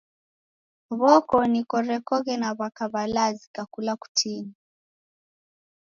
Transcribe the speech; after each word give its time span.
W'okoni 0.99 1.61
korekoghe 1.69 2.33
na 2.41 2.49
w'aka 2.57 2.85
w'alazi 2.93 3.45
kakula 3.55 3.93
kutini. 4.01 4.53